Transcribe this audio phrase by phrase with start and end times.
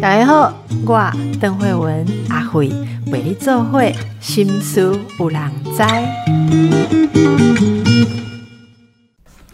[0.00, 0.52] 大家好，
[0.86, 2.68] 我邓慧文阿慧
[3.06, 5.82] 为你做会心思有人知。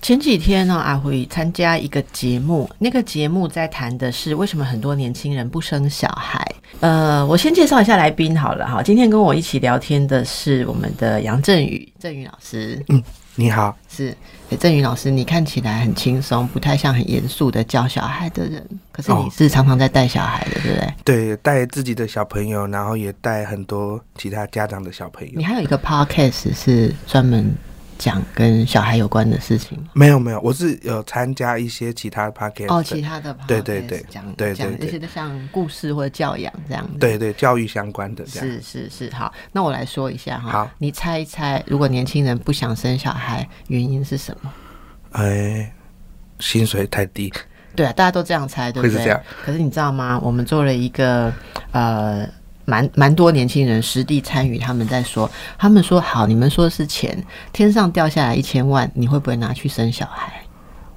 [0.01, 6.43] 前几天呢，阿辉参加一个节目，那个节目在谈的是为什么很多年轻人不生小孩。
[6.81, 8.83] 呃，我先介绍一下来宾好了哈。
[8.83, 12.83] 今天跟我一起聊天的是我们的杨振宇，振宇老师。
[12.89, 13.03] 嗯，
[13.41, 14.13] 你好，是
[14.59, 15.13] 郑宇老师。
[15.13, 18.67] 你看起来很轻松，不太像很严肃的教小孩的人。
[18.91, 20.95] 可是你是常常在带小孩的，对不对？
[21.05, 25.35] 对，带自己的小朋友，然后也带很多其他家长的小朋友。
[25.37, 27.55] 你还有一个 podcast 是专门。
[27.99, 44.53] 讲跟小孩有关的事情没有没有，我是有参加一些其他的 p o c a s t 哦，其他的对对对，讲对讲一些像故事或者教养这样子，对对，教育相关的，是是是，好，那我来说一下哈，好，你猜一猜，如果年轻人不想生小孩，原因是什么？
[45.13, 45.73] 哎，
[46.39, 47.33] 薪水太低，
[47.75, 49.21] 对啊，大家都这样猜，对不对？
[49.45, 50.21] 可是你知道吗？
[50.23, 51.33] 我们做了一个
[51.73, 52.29] 呃。
[52.69, 60.31] 蛮蛮多年轻人实地参与，他们在说，他们说好，你们说是钱，天上掉下来一千万，你会不会拿去生小孩？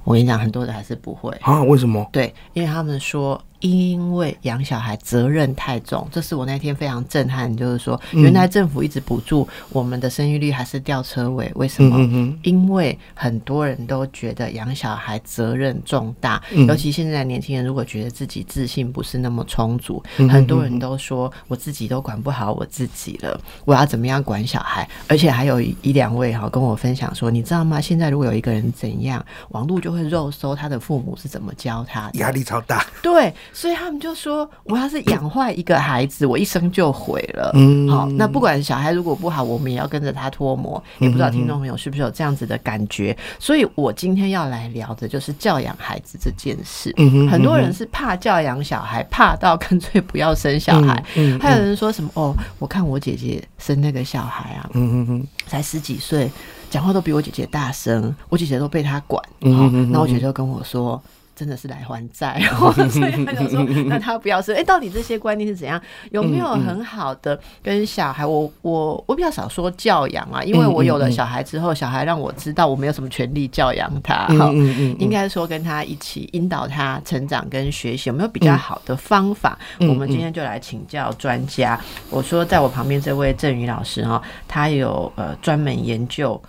[0.04, 1.62] 我跟你讲，很多人还是不会啊？
[1.62, 2.06] 为什么？
[2.12, 3.42] 对，因为他们说。
[3.62, 7.56] 因为养小孩责任太重，这是我那天非常震撼。
[7.56, 12.36] 就是说，原来政府一直补助我们的生育率还是吊车尾，为什么？
[12.42, 24.88] 因为很多人都觉得养小孩责任重大，尤其现在年轻人如果觉得自己自信不是那么充足，很多人都说我自己都管不好我自己了，我要怎么样管小孩？
[25.06, 27.80] 而且还有一两位哈跟我分享说，你知道吗？
[27.80, 32.84] 现在如果有一个人怎样，网络就会肉搜他的父母是怎么教他的，压力超大。
[33.00, 33.32] 对。
[33.52, 37.50] 所以他们就说，我要是养坏一个孩子，我一生就毁了。
[37.54, 40.82] 嗯，好，那不管小孩如果不好，我们也要跟着他脱模。
[40.98, 43.16] 也不知道听众朋友是不是有这样子的感觉。
[43.38, 46.92] 所以我今天要来聊的就是教养孩子这件事。
[46.96, 51.04] 嗯很多人是怕教养小孩，怕到干脆不要生小孩。
[51.16, 56.30] 嗯，还有人说什么哦，我看我姐姐生那个小孩啊，嗯嗯嗯，才十几岁，
[56.70, 59.22] 讲话都比我姐姐大声，我姐姐都被他管。
[59.42, 61.00] 嗯嗯嗯，那我姐姐就跟我说。
[61.34, 62.40] 真的是来还债，
[62.90, 64.54] 所以他就说，那他不要生。
[64.54, 65.80] 哎，到底这些观念是怎样？
[66.10, 68.24] 有没有很好的跟小孩？
[68.26, 74.26] 我我我比较少说教养啊，因为我有了小孩之后，小孩让我知道我没有什么权利教养他。
[74.26, 74.50] 哈，
[74.98, 79.58] 应该说跟他一起引导他成长跟学习，有没有比较好的方法？
[79.80, 81.80] 我们今天就来请教专家。
[82.10, 86.40] 我说，在我旁边这位郑宇老师哈，他有呃专门研究。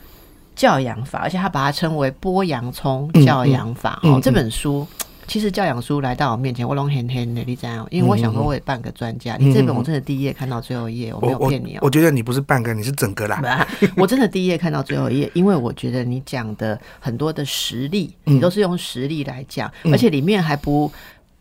[0.55, 3.99] 教养法，而且他把它称为剥洋葱教养法。
[4.03, 4.87] 哦，这本书
[5.25, 9.37] 其实教养书来到我面前，我拢很很的，你知道因为我想说我也半个专家。
[9.39, 11.79] 你这本我真的第一页看到最后一页，我没有骗你哦。
[11.81, 13.67] 我觉得你不是半个，你是整个啦。
[13.95, 20.91] 我真的第一页看到最后一页，因为我觉得你讲的很多的实例，你都是用实例来讲，而且里面还不。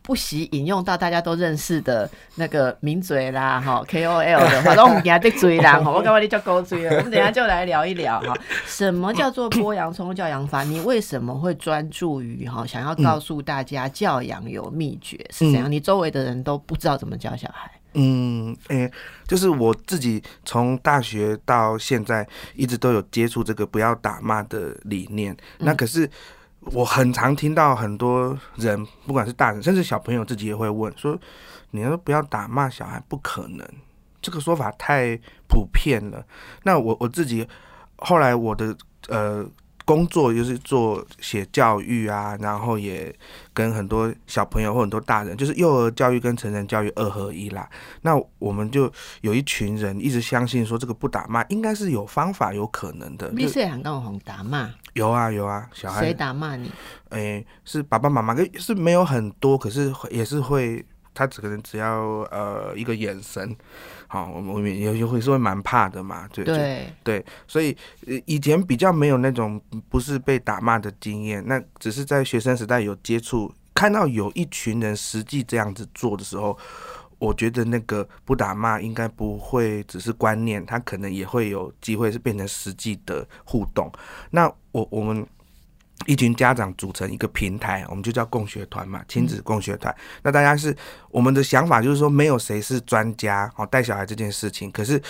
[0.02, 8.36] 不惜引用到大家都认识的那个名嘴啦， 哈 KOL 的，话，我们给他的嘴啦， 我刚刚你叫狗嘴了，我们等下就来聊一聊哈，
[8.66, 10.64] 什么叫做剥洋葱教养法？
[10.64, 15.70] 你为什么会专注于哈，想要告诉大家教养有秘诀是怎样？
[15.70, 17.70] 你周围的人都不知道怎么教小孩？
[17.94, 18.90] 嗯，诶，
[19.28, 26.10] 就是我自己从大学到现在一直都有接触这个不要打骂的理念，那可是。
[26.66, 31.18] 我很常听到很多人，不管是大人，甚至小朋友自己也会问说
[31.72, 33.02] ：“你要不要打骂小孩？
[33.08, 33.68] 不可能，
[34.20, 35.18] 这个说法太
[35.48, 36.24] 普遍了。”
[36.64, 37.46] 那我我自己
[37.96, 38.76] 后来我的
[39.08, 39.44] 呃。
[39.84, 43.14] 工作就是做写教育啊，然后也
[43.52, 47.68] 跟很多小朋友或很多大人，就是幼儿教育跟成人教育二合一啦。
[48.02, 53.30] 那我们就有一群人一直相信说，这个不打骂应该是有方法、有可能的。
[53.32, 54.70] 你是很跟我打骂？
[54.94, 56.70] 有啊有啊，小孩谁打骂你？
[57.08, 60.84] 哎，是爸爸妈妈，是没有很多，可是也是会，
[61.14, 63.56] 他只可能只要呃一个眼神。
[64.06, 67.74] 好，我们有有会是会蛮怕的嘛，对对对，所以
[68.26, 69.58] 以前比较没有那种
[69.88, 76.58] 不是被打骂的经验，那只是在学生时代有接触，看到有一群人实际这样子做的时候，
[77.18, 83.90] 我觉得那个不打骂应该不会只是观念，他可能也会有机会是变成实际的互动。
[84.30, 85.26] 那我我们。
[86.06, 89.94] 一群家长组成一个平台，我们就叫共学团嘛，亲子共学团。
[90.22, 90.76] 那大家是
[91.10, 94.70] 我们的想法，就是说没有谁是专家哦，带小孩这件事情。
[94.72, 95.00] 可是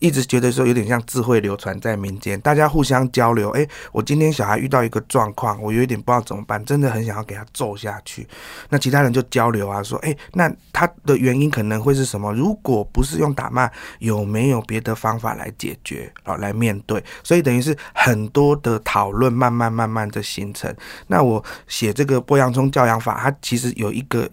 [0.00, 3.50] 一直觉得说有点像智慧流传在民间，大家互相交流。
[3.50, 8.26] 哎，我今天小孩遇到一个状况，我有一点不知道怎么办，真的很想要给他揍下去。
[8.70, 12.32] 那其他人就交流啊，说，哎，那他的原因可能会是什么？
[12.32, 16.34] 如果不是用打骂，有没有别的方法来解决啊？
[16.38, 17.04] 来面对？
[17.22, 20.74] 所以等于是很多的讨论，慢慢慢慢的形成。
[21.08, 24.28] 那我写这个剥洋葱教养法，它其实有一个。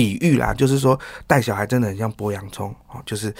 [0.00, 3.30] 比喻啦，就是说带小孩真的很像剥洋葱哦，就是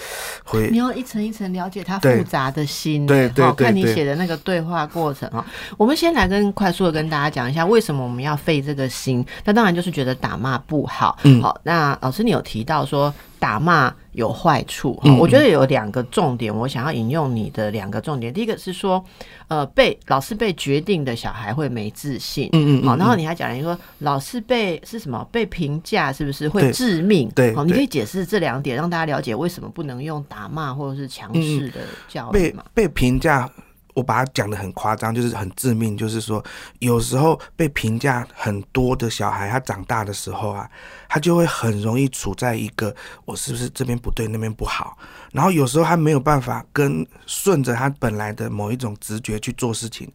[0.43, 5.43] 会你要一层一层了解他复杂的心，对对看你写的那个对话过程哦。
[5.75, 9.25] 我们先来跟快速的跟大家讲一下，为什么我们要费这个心？
[9.43, 11.17] 那当然就是觉得打骂不好。
[11.23, 13.11] 嗯，好，那老师你有提到说。
[13.41, 18.31] 打骂有坏处，我觉得有两个重点，我想要引用你的两个重点。
[18.31, 19.03] 第一个是说，
[19.47, 27.27] 呃，被老是被决定的小孩会没自信，嗯嗯，好，然后你还讲了一个老是被是什么被评价，是不是会致命？
[27.33, 32.63] 对，好，你可以解释这两点，让大家了解为什么不能用打骂或者是强势的教育嘛？
[32.75, 33.49] 被评价。
[33.93, 35.97] 我把它讲的很夸张，就是很致命。
[35.97, 36.43] 就是说，
[36.79, 40.69] 有时候被评价很多的小孩，他长大的时候啊，
[41.09, 42.95] 他就会很容易处在一个
[43.25, 44.97] 我是不是这边不对，那边不好。
[45.31, 50.11] 然后有时候他没有办法跟顺着他本来的某一种直觉去做事情，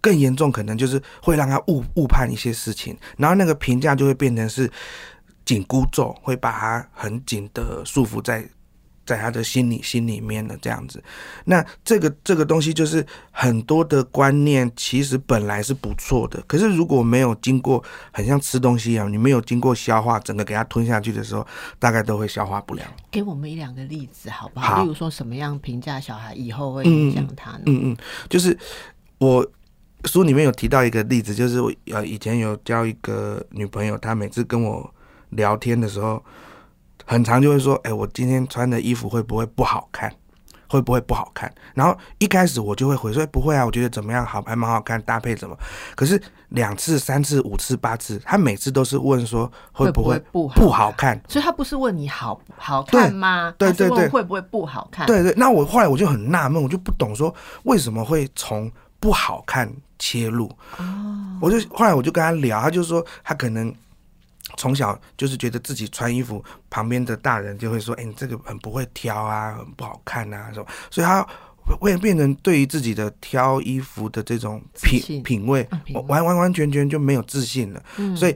[0.00, 4.70] 更严重可能就是会让他误误判一些事情，然后那个评价就会变成是
[5.44, 8.48] 紧箍咒，会把他很紧的束缚在。
[9.08, 11.02] 在他的心里心里面的这样子，
[11.46, 17.82] 那这个这个东西就是很多的观念，其实本来是不错的，可是如果没有经过，
[18.12, 21.46] 很像吃东西一样，你没有经过消化，整个给它吞下去的时候，
[21.78, 22.86] 大概都会消化不良。
[23.10, 24.82] 给我们一两个例子好不好？
[24.82, 27.62] 例如说什么样评价小孩以后会影响他呢？
[27.64, 27.96] 嗯嗯，
[28.28, 28.54] 就是
[29.16, 29.50] 我
[30.04, 34.94] 书里面有提到一个例子，就是我呃以前有交一个女朋友，她每次跟我
[35.30, 36.22] 聊天的时候。
[37.08, 40.12] 很长就会说，哎，我今天穿的衣服会不会不好看？
[40.68, 41.50] 会不会不好看？
[41.72, 45.56] 然后一开始我就会回说，不会啊，我觉得怎么样好，还蛮好看，搭配怎么？
[45.96, 46.20] 可是
[46.50, 51.18] 两次、三次、五次、八次，他每次都是问说，会不会不不好看？
[51.26, 53.54] 所以他不是问你好好看吗？
[53.56, 55.06] 对对对，会不会不好看？
[55.06, 58.70] 对对，那我后来我就很纳闷，我就不懂说为什么会从
[59.00, 60.44] 不好看切入？
[60.76, 63.74] 哦，我就后来我就跟他聊，他就说他可能。
[64.56, 71.26] 从小就是觉得自己穿衣服，旁边的大人就会说：“哎，你这个很不会挑啊，很不好看啊，什么？”所以他
[71.78, 75.68] 会变成对于自己的挑衣服的这种品品味，
[76.08, 77.82] 完完完全全就没有自信了。
[78.16, 78.34] 所以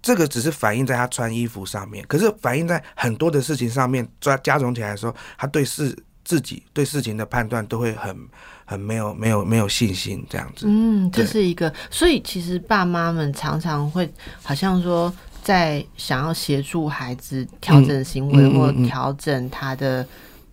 [0.00, 5.92] 这个只是反映在他穿衣服上面，可是反映在很多的事情上面，加加总起来说，他对事
[6.24, 8.16] 自己对事情的判断都会很
[8.64, 10.66] 很没有没有没有信心这样子。
[10.68, 11.74] 嗯，这是一个。
[11.90, 14.08] 所以其实爸妈们常常会
[14.42, 15.12] 好像说。
[15.48, 20.06] 在想要协助孩子调整行为或调整他的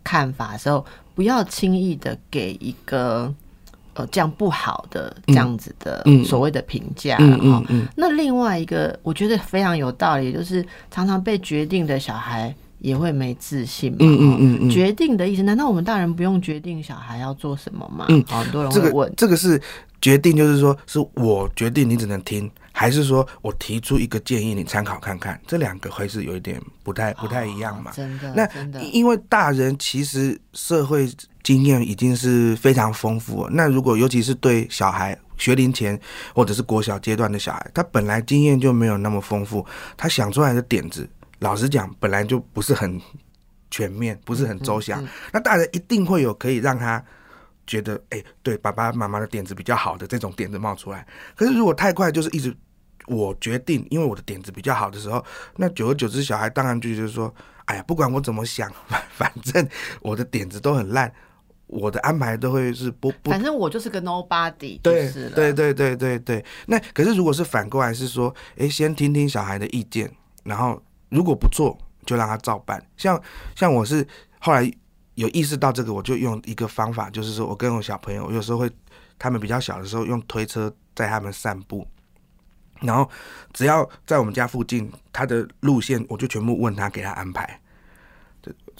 [0.06, 3.30] 看法的时候，不要轻易的给一个
[3.94, 7.62] 呃这样不好的这样子的所谓的评价哈。
[7.97, 13.97] 那另外一个我觉得非常有道理，就是常常被决定的小孩也会没自信嘛。
[14.00, 18.06] 嗯嗯嗯决定的意思，难道我们大人不用决定小孩要做什么吗？
[18.07, 19.62] 嗯，很多人会问，这个是
[20.01, 22.50] 决定，就是说是我决定，你只能听。
[22.77, 27.89] 还是说我提出一个建议，你参考看看，这两个还是有一点不太不太一样嘛？
[27.95, 31.10] 真的，那因为大人其实社会
[31.42, 33.50] 经验已经是非常丰富了。
[33.50, 35.98] 那如果尤其是对小孩学龄前
[36.33, 43.00] 或者是国小阶段的小孩，他本来经验就没有那么丰富，他想出来的点子，老实讲本来就不是很
[43.71, 45.01] 全面，不是很周详。
[45.31, 47.01] 那大人一定会有可以让他。
[47.68, 51.04] 觉得哎，对爸爸妈妈的点子比较好的这种点子冒出来，
[51.36, 52.56] 可是如果太快，就是一直
[53.07, 55.24] 我决定，因为我的点子比较好的时候，
[55.57, 57.33] 那久而久之，小孩当然就觉得说，
[57.66, 58.71] 哎呀，不管我怎么想，
[59.12, 59.68] 反正
[60.02, 61.12] 我的点子都很烂，
[61.68, 66.45] 我的安排都会是不不， 反正我就是个 nobody，对对对对对对。
[66.68, 70.12] 那可是如果是反过来是说，哎，先听听小孩的意见，
[70.44, 72.85] 然后如果不做，就让他照办。
[72.97, 73.21] 像
[73.56, 74.07] 像我是
[74.40, 74.71] 后来。
[75.16, 78.69] 有意识到这个，我就用一个方法，就是说我跟我小朋友，有时候会
[79.18, 81.88] 他们比较小的时候用推车载他们散步，
[82.81, 83.09] 然后
[83.53, 87.59] 只要在我们家附近，他的路线我就全部问他，给他安排。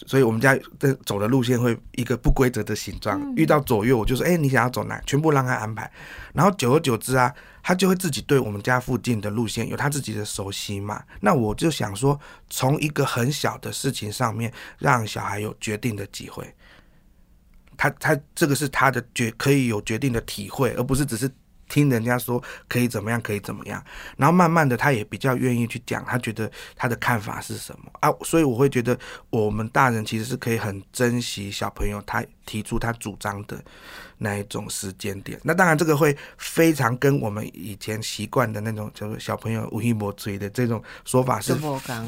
[0.06, 5.02] 所以我们家的走的路线会一个不规则的形状，遇到左右我就说，哎，你想要走哪？
[5.08, 5.90] 全部让他安排。
[6.34, 7.34] 然后久而久之啊，
[7.64, 11.02] 他就会自己对我们家附近的路线有他自己的熟悉嘛。
[11.22, 16.54] 那我就想说，从一个很小的事情上面，让小孩有决定的机会。
[17.78, 21.32] 他他这个是他的决可以有决定的体会，而不是只是
[21.68, 23.84] 听人家说可以怎么样，可以怎么样，
[24.18, 28.98] 然后慢慢的他也比较愿意去讲，他觉得他的看法是什么啊，所以我会觉得
[29.30, 33.64] 我们大人其实是可以很珍惜小朋友他提出他主张的
[34.18, 35.40] 那一种时间点。
[35.44, 41.54] 那当然这个会非常跟我们以前习惯的那种就是小朋友无一莫追的这种说法是，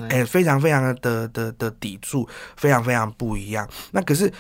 [0.09, 3.67] 哎，非常非常的的的抵触，非常非常不一样。
[3.91, 4.31] 那可是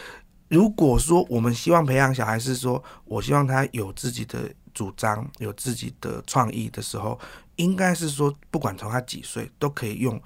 [0.47, 4.49] 如果说我们希望培养小孩是说，我希望他有自己的。
[4.77, 7.19] 主张有自己的创意的时候，
[7.55, 10.21] 应该是说，不管从他几岁，都可以用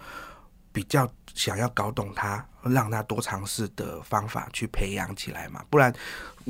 [0.73, 5.93] 比较想要搞懂他，让他多尝试的方法去培养起来嘛，不然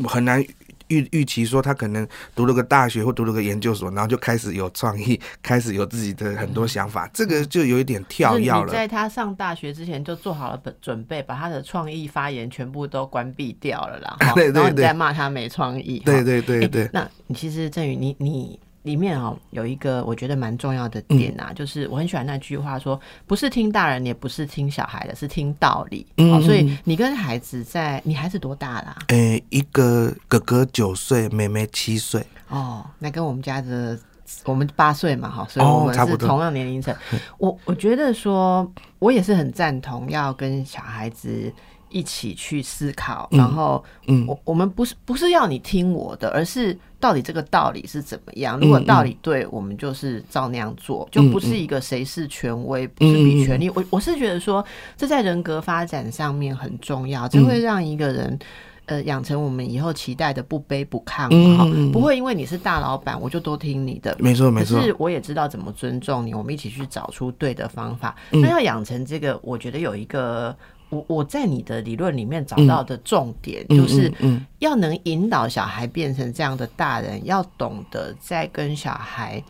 [0.08, 0.44] 很难。
[0.92, 8.68] 预预期说他可能读了个大学或读了个研究所，然后就开始有创意，开始有自己的很多想法，这个就有一点跳跃了。
[8.68, 14.18] 在他上大学之前就做好了准准备，把他的创意发言全部都关闭掉了啦。
[14.36, 16.00] 对然后你再骂他没创意。
[16.06, 16.90] 对对对对。
[16.92, 18.60] 那你其实振宇，你你。
[18.84, 26.06] 里面哦有一个我觉得蛮重要的点啊，就是我很喜欢那句话说，不是听大人，也不是听小孩的，是听道理。
[26.18, 28.96] 嗯，所以你跟孩子在，你孩子多大啦？
[29.08, 32.26] 诶，一个哥哥九岁，妹妹七岁。
[32.50, 33.98] 哦，那跟我们家的
[34.46, 36.96] 我们八岁嘛，哈，所以我们是同样年龄层。
[37.38, 38.70] 我我觉得说，
[39.00, 41.54] 我也是很赞同要跟小孩子。
[41.92, 48.60] 一起去思考，然后，嗯，我我们不是不是要你听我的，而是到底这个道理是怎么样？
[48.60, 53.70] 如果道理对，我们就是照那样做，就不是一个谁是权威，不是比权力。
[53.72, 58.40] 我我是觉得说，这在人格发展上面很重要，这会让一个人
[58.86, 64.16] 呃养成我们以后期待的不卑不亢，哈，不会因为你是大老板，我就都听你的。
[64.18, 68.16] 没错没错，是我也知道怎么尊重你，我们一起去找出对的方法。
[68.30, 70.56] 那要养成这个，我觉得有一个。
[70.92, 74.12] 我我在你的理论里面找到的重点，就是
[74.60, 79.42] 要能引导小孩变成这样的大人，要懂得在跟小孩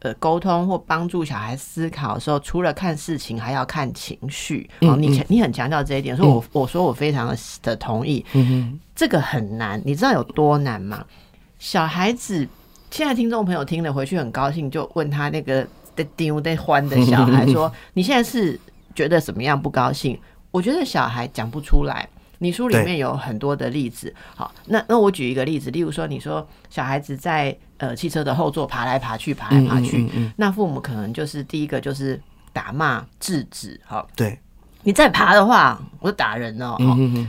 [0.00, 4.68] 呃沟通或帮助小孩思考的时候，除了看事情，还要看情绪。
[4.80, 8.24] 哦，你你很强调这一点，所以我我说我非常的同意。
[8.34, 11.04] 嗯这个很难，你知道有多难吗？
[11.58, 12.46] 小孩子
[12.90, 18.58] 现在听众朋友听了回去很高兴，就问他那个在丢在欢的小孩说： “你现在是
[18.94, 20.18] 觉得怎么样不高兴？”
[20.50, 22.08] 我觉得小孩讲不出来。
[22.42, 32.18] 你书里面有很多的例子，好，那那我举一个例子，例如说，你说小孩子在呃汽车的后座爬来爬去，爬来爬去，那父母可能就是第一个就是
[32.50, 34.38] 打骂制止，好，对。
[34.82, 36.76] 你再爬的话，我就打人了。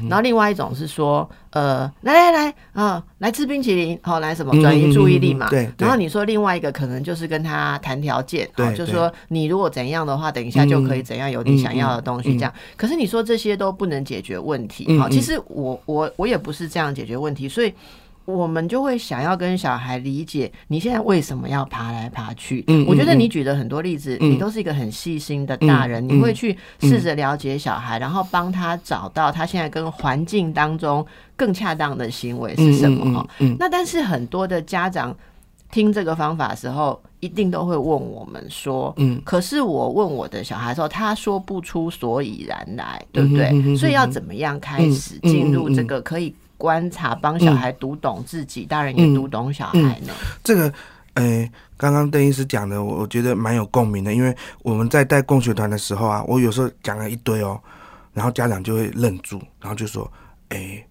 [0.10, 5.50] 然后另外一种是说，呃，来来来，啊，来吃冰淇淋，好，来什么转移注意力嘛。
[5.50, 5.70] 对。
[5.77, 12.53] 然后你说另外一个可能就是跟他谈条件，好，就是说你如果怎样的话，等一下就可以怎样有你想要的东西这样。
[12.77, 17.74] 可是你说这些都不能解决问题，好，其实我我我也不是这样解决问题，所以。
[18.25, 22.63] 我们就会想要跟小孩理解你现在为什么要爬来爬去。
[22.68, 33.12] 嗯，我觉得你举的很多例子，你都是一个很细心的大人，你会去试着了解小孩，然后帮他找到他现在跟环境当中更恰当的行为是什么。
[33.13, 35.16] 哈，那但是很多的家长
[35.72, 43.75] 听这个方法的时候，一定都会问我们说：“嗯，可是我问我的小孩说，他说不出所以然来，对不对？
[43.75, 50.13] 所以要怎么样开始进入这个可以？”观察，帮小孩读懂自己，大人也读懂小孩呢。
[50.44, 50.72] 这个，
[51.15, 54.13] 诶，刚刚邓医师讲的，我我觉得蛮有共鸣的。
[54.13, 57.60] 因为我们在带共学团的时候啊，我有时候讲了一堆哦，
[58.13, 60.10] 然后家长就会愣住，然后就说
[60.50, 60.86] ：“哎，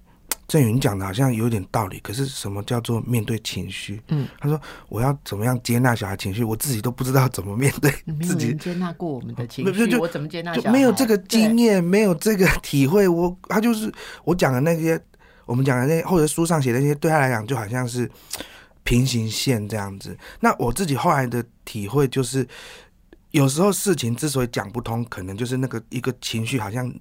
[0.49, 4.61] 郑云，讲的好像有点道理，可是什么叫做面对情绪？”嗯，他说
[4.91, 6.43] ：“我要怎么样接纳小孩情绪？
[6.43, 7.89] 我自己都不知道怎么面对
[8.21, 10.53] 自己接纳过我们的情绪，我怎么接纳？
[10.53, 13.07] 就没有这个经验，没有这个体会。
[13.07, 13.93] 我他就是
[14.25, 15.01] 我讲的那些。”
[15.47, 18.09] 我们讲的那或者书上写的那些，对他来讲就好像是
[18.85, 20.17] 平行线这样子。
[20.41, 22.47] 那我自己后来的体会就是，
[23.33, 26.93] 有时候事情之所以讲不通，可能就是那个一个情绪好像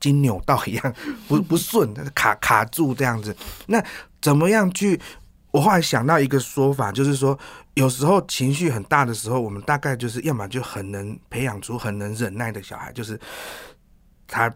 [0.00, 0.94] 筋扭到一样，
[1.28, 3.34] 不不顺，卡卡住这样子。
[3.66, 3.84] 那
[4.20, 5.00] 怎么样去？
[5.52, 7.38] 我后来想到一个说法，就是说，
[7.74, 13.18] 有时候情绪很大的时候，我们大概就是要么就很能培养出很能忍耐的小孩，就是
[14.26, 14.52] 他。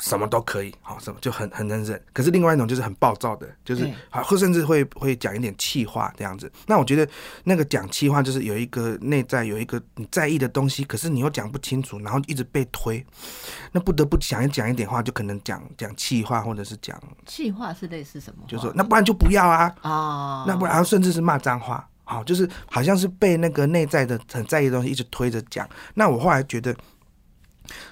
[0.00, 2.02] 什么都可以，好，什么就很很能忍。
[2.12, 6.50] 可是另外一种就是很暴躁的，就是好，或甚至会会讲一点气话这样子。
[6.66, 7.06] 那我觉得
[7.44, 13.04] 那个讲气话就是有一个内在有一个你在意的东西，可是你又讲不清楚，然后一直被推，
[13.72, 18.44] 那不得不讲一讲一点话，就可能讲讲气话，或者是讲气话是类似什么？
[18.48, 25.68] 就说那不然就不要啊啊，那不然甚至是骂脏话，好，就是好像是被那个内在的很在意的东西一直推着讲。
[25.92, 26.74] 那我后来觉得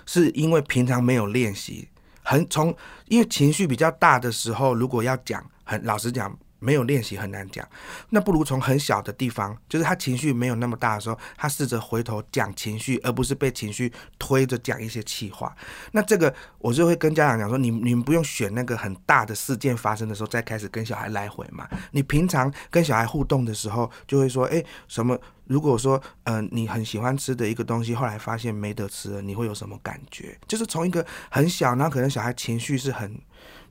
[0.07, 1.87] 是因为平常没有练习。
[2.29, 7.67] 很从，因为情绪比较大的时候，如果要讲，很老实讲，没有练习很难讲，
[8.11, 15.55] 那不如从很小的地方，就是他情绪没有那么大的时候，他试着回头讲情绪，而不是被情绪推着讲一些气话。
[15.93, 21.69] 那这个我就会跟家长讲说，你你们不用选那个很大的事件发生的时候再开始跟小孩来回嘛。
[21.93, 25.19] 你平常跟小孩互动的时候，就会说，哎，什么？
[25.45, 30.39] 如果说，呃，你很喜欢吃的一个东西，后来发现没得吃了，你会有什么感觉？
[30.47, 33.19] 就是从一个很小，然后可能小孩情绪是很。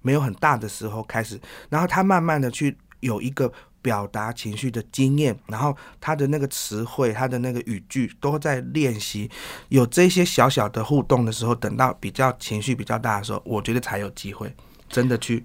[0.01, 1.39] 没有很大的时候开始，
[1.69, 3.51] 然后他慢慢的去有一个
[3.81, 9.29] 表达情绪的经验，然后他的那个词汇、他的那个语句都在练习，
[9.69, 14.53] 有这些小小的互动的时候，等到比较情绪比较大的时候，我觉得才有机会
[14.89, 15.41] 真的去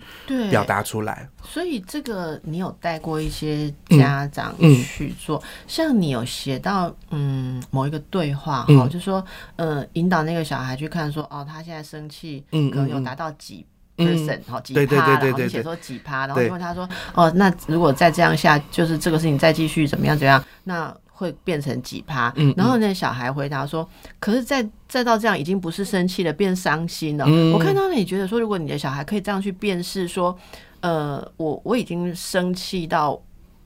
[0.51, 1.29] 表达出来。
[1.45, 9.25] 所以这个你有带过一些家长去做，像你有写到嗯某一个对话哈，就说
[9.57, 13.65] 呃引导那个小孩去看说哦他现在生气可能有达到几。
[14.07, 22.33] Percent 好几趴，然后你写说几趴，然后因为他说哦，那如果再这样下，就是这个事情再继续怎么样怎么样，那会变成几趴。
[22.57, 27.25] 然后那小孩回答说，可是再再到这样，已经不是生气了，变伤心了。
[27.53, 30.37] 我看到你觉得说，如果你的小孩可以这样去辨识说，
[30.81, 33.21] 呃，我我已经生气到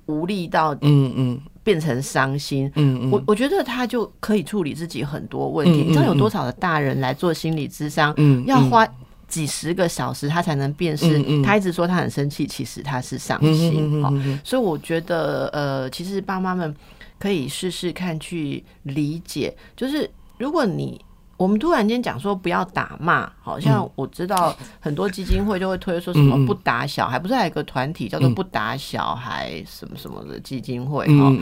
[0.05, 5.83] 无力到，嗯嗯，变成伤心，嗯嗯，我我觉得他就可以处理自己很多问题。
[5.83, 8.87] 你知道有多少的大人来做心理智商，嗯，要花。
[9.29, 11.43] 几十个小时，他才能辨识。
[11.43, 14.03] 他一直说他很生气，其实他是伤心。
[14.03, 14.13] 好，
[14.45, 16.75] 所以我觉得，呃，其实爸妈们
[17.19, 19.55] 可以试试看去理解。
[19.77, 21.01] 就是如果你
[21.37, 31.07] 我们突然间讲说不要打骂，好像我知道很多基金会就会推说什么不打小孩，不是还有个团体叫做不打小孩什么什么的基金会？
[31.19, 31.33] 哈，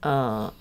[0.00, 0.52] 呃。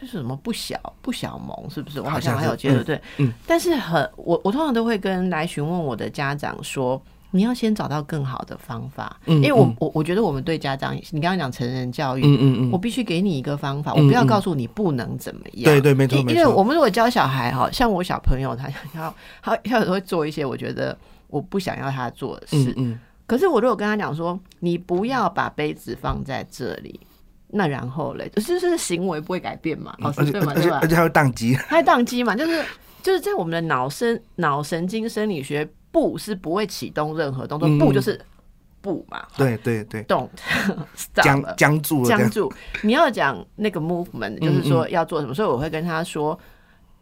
[0.00, 2.00] 就是什么不小不小萌，是不是？
[2.00, 3.32] 我好像还有觉得对，嗯。
[3.46, 7.00] 但是很我我通常都会跟来询问我的家长说，
[7.32, 27.00] 你要先找到更好的方法，嗯，因为我我我觉得我们对家长，你刚刚讲成人教育，嗯嗯嗯，我必须给你一个方法，我不要告诉你不能怎么样，对对没错因为我们如果教小孩哈，像我小朋友，他要他他有时候会做一些我觉得我不想要他做的事，嗯，可是我如果跟他讲说，你不要把杯子放在这里。
[27.50, 30.78] 那然后嘞，就是行为不会改变嘛，哦，对嘛，对吧？
[30.82, 32.64] 而且还会宕机， 还宕机嘛，就是
[33.02, 38.20] 就是在我们的脑生脑神经生理学，不是不会启动任何动作，不就是
[38.80, 39.26] 不嘛？
[39.36, 40.28] 对对对，don't
[41.14, 42.52] 僵僵住了，僵住。
[42.82, 46.38] 你要讲那个 movement，就是说要做什么，所以我会跟他说，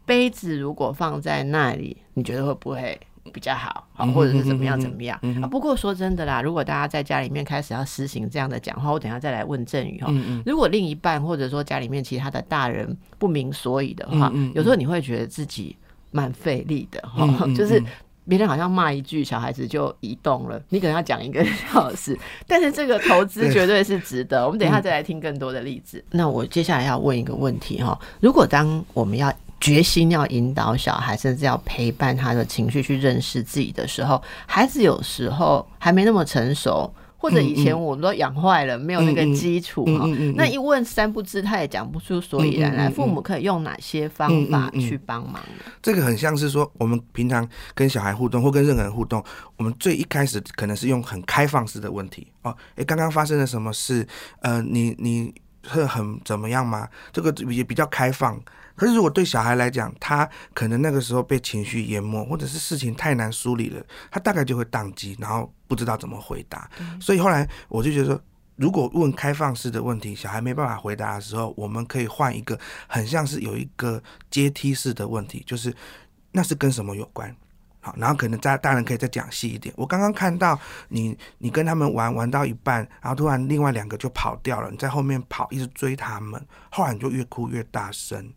[0.05, 2.99] 杯子如果放在那里，你觉得会不会？
[3.31, 5.47] 比较好，好，或者是怎么样怎么样啊？
[5.47, 10.11] 不过说真的啦，如果大家在家里面开始要实行这样的讲话，我等下再来问郑宇哈。
[10.45, 15.75] 如果另一半或者说家里面其他的大人不明所以的话，有时候你会觉得自己
[16.11, 17.27] 蛮费力的哈。
[17.55, 17.81] 就是
[18.27, 24.45] 别人好像骂一句，小孩子就移动了，你可能要讲一个小时， 但是这个投资绝对是值得。
[24.45, 26.03] 我们等一下再来听更多的例子。
[26.11, 40.05] 那我接下来要问一个问题哈，如果当我们要决心要引导小孩，甚至要陪伴他的情绪去认识自己的时候，孩子有时候还没那么成熟，或者以前我们都养坏了，没有那个基础哈。
[40.35, 42.87] 那一问三不知，他也讲不出所以然来。
[42.87, 45.41] 父母可以用哪些方法去帮忙？
[45.81, 49.23] 这个很像是说，我们平常跟小孩互动或跟任何人互动，
[49.57, 52.55] 我们最一开始可能是用很开放式的问题哦。
[52.75, 54.07] 诶，刚刚发生了什么事？
[54.41, 55.33] 呃，你你
[55.67, 56.87] 会很怎么样吗？
[57.11, 58.39] 这个也比较开放。
[58.77, 66.69] 可是，如果对小孩来讲，他可能那个时候被情绪淹没，或者是事情太难梳理了，他大概就会宕机，然后不知道怎么回答。
[67.01, 68.21] 所以后来我就觉得说，
[68.55, 75.73] 如果问开放式的问题，小孩没办法回答的时候，我们可以换一个很像是有一个阶梯式的问题，就是
[76.31, 77.35] 那是跟什么有关？
[77.79, 79.73] 好，然后可能大大人可以再讲细一点。
[79.77, 80.59] 我刚刚看到
[80.89, 88.31] 你，你跟他们玩玩到一半，然后突然另外两个就跑掉了，你在后面跑，一直追他们，后来你就越哭越大声。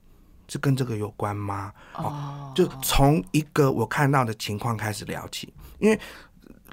[0.50, 1.72] 是跟这个有关吗？
[1.94, 5.50] 哦，就从一个我看到的情况开始聊起。
[5.78, 5.98] 因为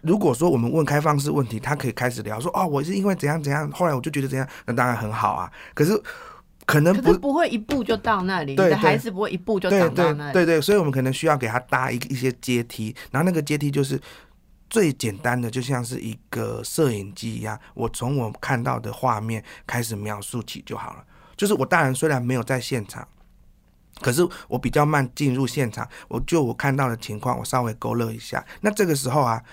[0.02, 5.52] 如果说我们问开放式问题，他可以开始聊说：“哦，我是因为怎样怎样，后来我就觉得怎样。”那当然很好啊。
[5.76, 6.02] 可是
[6.66, 10.34] 可能不不会一步就到那里，你的孩子不会一步就长到那里。
[10.34, 14.00] 对对，所以我们可能需要给他搭一一些阶梯，然后那个阶梯就是
[14.70, 21.04] 最简单的，就像是一个摄影机一样，我从我看到的画面开始描述起就好了。
[21.36, 23.08] 就是我大人虽然没有在现场。
[24.02, 28.46] 可是我比较慢进入现场，我就我看到的情况，我稍微勾勒一下。
[28.62, 29.44] 那这个时候啊，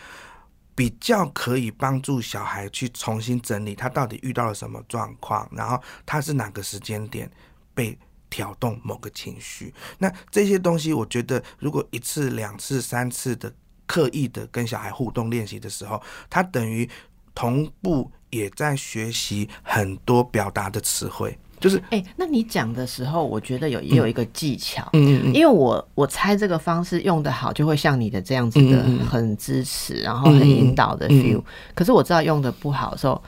[0.74, 7.30] 比较可以帮助小孩去重新整理他到底遇到了什么状况，然后他是哪个时间点
[7.74, 9.72] 被挑动某个情绪。
[9.98, 13.52] 那这些东西，我觉得如果一次、两次、三次的
[13.86, 16.88] 刻意的跟小孩互动练习的时候，他等于
[17.34, 18.10] 同步。
[18.30, 21.38] 也在学习很多表达的词汇。
[21.64, 31.42] 就是哎，那你讲的时候，我觉得有也有一个技巧，嗯嗯因为我我猜这个方式用的好，就会像你的这样子的很支持，然后很引导的 feel。
[31.74, 33.18] 可是我知道用的不好的时候，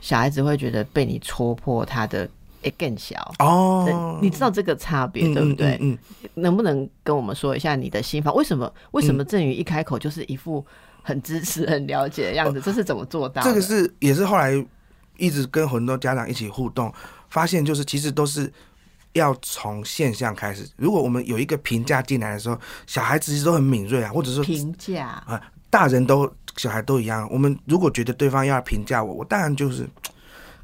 [0.00, 2.26] 小孩子会觉得被你戳破他的
[2.62, 5.76] 诶更小哦，你知道这个差别对不对？
[5.82, 5.98] 嗯，
[6.32, 8.32] 能不能跟我们说一下你的心法？
[8.32, 10.64] 为什么为什么郑宇一开口就是一副
[11.02, 12.58] 很支持、很了解的样子？
[12.58, 13.42] 这是怎么做到？
[13.42, 14.64] 这个是也是后来
[15.18, 16.90] 一直跟很多家长一起互动。
[17.30, 18.52] 发现就是，其实都是
[19.12, 20.68] 要从现象开始。
[20.76, 27.26] 如果我们有一个评价进来的时候，小孩子其实都很敏锐啊，或者说评价啊，大人都小孩都一样。
[27.30, 29.88] 我们如果觉得对方要评价我，我当然就是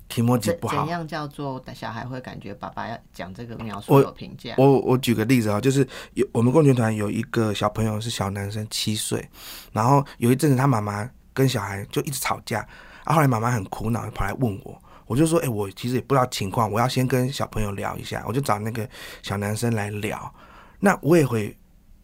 [0.08, 0.82] 提莫吉不好。
[0.82, 4.54] 怎样叫做小孩会感觉爸爸要讲这个描述有评价？
[4.58, 9.26] 我我举个例子啊，就是有我们共学团有一个小朋友是小男生，七岁，
[9.72, 12.60] 然后有一阵子他妈妈跟小孩就一直吵架，
[13.04, 14.82] 啊后来妈妈很苦恼，跑来问我。
[15.12, 18.24] 我就说，哎，我其实也不知道情况，我要先跟小朋友聊一下。
[18.26, 18.88] 我就找那个
[19.22, 20.34] 小男生来聊。
[20.80, 21.54] 那我也会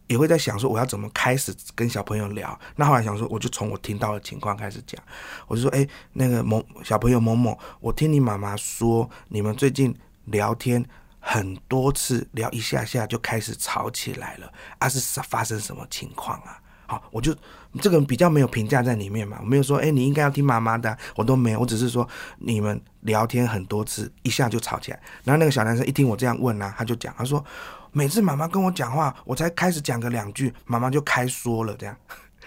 [0.08, 2.60] 也会在想说，我要怎么开始跟小朋友聊。
[2.76, 5.02] 那后来想说，我就从我听到的情况开始讲。
[5.46, 10.84] 我就说，哎，那个某小朋友某某，我听你妈妈说，你们最近聊天
[11.18, 14.52] 很多次，聊一下下就开始吵起来了。
[14.80, 16.60] 啊，是发生什么情况啊？
[16.88, 17.36] 好，我就
[17.82, 24.98] 这个比较没有评价在里面嘛，我没有说，哎，你应该要听妈妈的，我都没有，我只是说你们聊天很多次，一下就吵起来。
[25.22, 27.44] 然后那个小男生一听我这样问啊，他就讲，他说
[27.92, 31.94] 每次妈妈跟我讲话，我才开始讲个两句，妈妈就开说了，这样，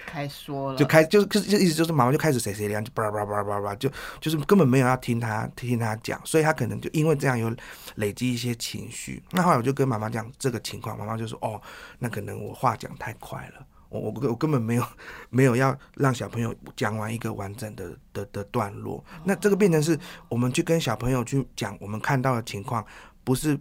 [0.07, 3.87] 开说了，就开就是就意思就是妈妈就开始谁谁凉，就叭叭叭叭叭，就
[4.19, 7.55] 就是根本没有要听他听他讲，所以他可能就因为这样有
[7.95, 9.21] 累积一些情绪。
[9.29, 11.61] 那后来我就跟妈妈讲这个情况，妈妈就说，哦，
[11.99, 13.63] 那可能我话讲太快了。
[13.91, 14.87] 我我我根本没有
[15.29, 19.99] 没有要让小朋友讲完一个完整的的的段落，那这个变成是
[20.29, 22.83] 我们去跟小朋友去讲我们看到的情况，
[23.25, 23.59] 不是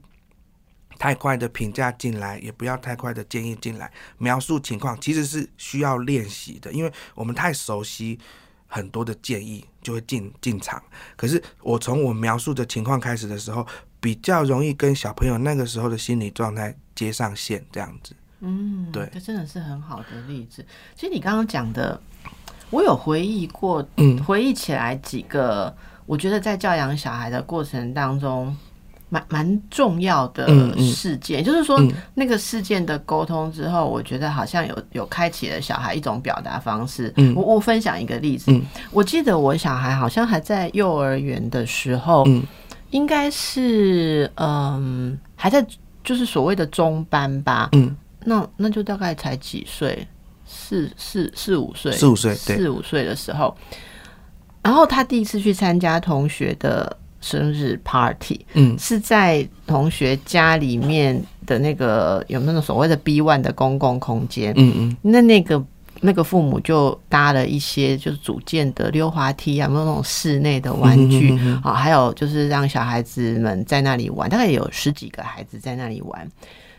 [0.99, 8.17] 太快的评价进来，也不要太快的建议进来，描述情况其实是需要练习的，因为我们太熟悉
[8.69, 10.81] 很多的建议就会进进场，
[11.17, 13.67] 可是我从我描述的情况开始的时候，
[13.99, 18.15] 比较容易跟小朋友那个时候的心理状态接上线，这样子。
[18.41, 20.65] 嗯，对，这真的是很好的例子。
[20.95, 22.01] 其实你刚刚讲的，
[22.71, 25.75] 我有回忆过，嗯，回忆起来几个，
[26.07, 28.57] 我觉得在教养小孩的过程当中，
[29.11, 31.45] 蛮蛮重要的事件。
[31.45, 31.79] 就是说，
[32.15, 37.13] 那个事件的沟通之后，我觉得好像有有开启了小孩一种表达方式。
[37.17, 38.59] 嗯，我我分享一个例子，
[38.91, 42.43] 我记得我小孩好像还在幼儿园的时候，嗯，
[42.91, 45.63] 应该是嗯还在
[46.03, 47.95] 就是所谓的中班吧，嗯。
[48.25, 50.07] 那那就大概才几岁，
[50.45, 53.57] 四四四五岁，四五岁，四五岁的时候，
[54.63, 65.65] 然后他第一次去参加同学的生日 party，嗯，是在同学家里面的那个有那种所谓的 B one 的公共空间，嗯嗯，那那个
[66.01, 76.29] 那个父母就搭了一些就是组建的溜滑梯啊，没有那种室内的玩具啊，还有就是让小孩子们在那里玩，大概有十几个孩子在那里玩，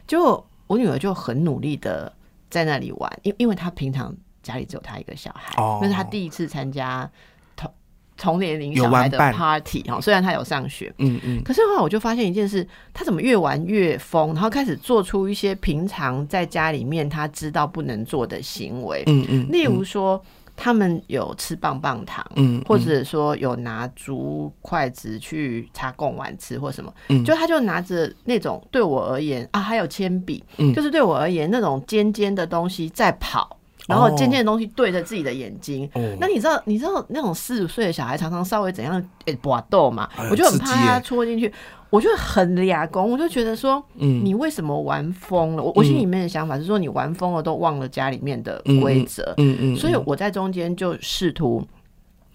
[0.05, 0.43] 就。
[0.71, 2.09] 我女儿就很努力的
[2.49, 7.09] 在那里玩，因因为她平常家里只有她一个小孩，那是她第一次参加
[7.57, 7.69] 同
[8.15, 9.99] 同年龄小孩的 party 哈。
[9.99, 20.23] 虽然她有上学，嗯嗯，可是后来我就发现一件事，她怎么越玩越疯，然后开始做出一些平常在家里面她知道不能做的行为，嗯嗯，例如说。
[20.63, 35.89] 他们有吃棒棒糖，嗯，或者说有拿竹筷子去插贡丸吃或什么，嗯，就他就拿着那种对我而言啊，还有铅笔，嗯，就是对我而言那种尖尖的东西在跑，然后尖尖的东西对着自己的眼睛，
[36.19, 41.51] 那你知道你知道那种四五岁的小孩常常稍微怎样诶搏斗嘛，我就很怕他戳进去。
[41.89, 45.61] 我就很俩公，我就觉得说，嗯，你为什么玩疯了？
[45.61, 51.61] 我我心里面的想法是说，你玩疯了都忘了家里面的规则，嗯嗯，所以我在中间就试图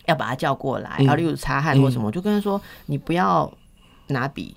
[0.05, 3.51] 要把他叫过来，然后例如擦汗或什么，我就跟他说，你不要
[4.09, 4.55] 拿笔